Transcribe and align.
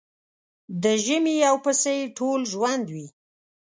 د 0.83 0.85
ژمي 1.03 1.35
يو 1.45 1.55
پسه 1.63 1.91
يې 1.97 2.05
ټول 2.17 2.39
ژوند 2.53 2.85
وي. 2.93 3.07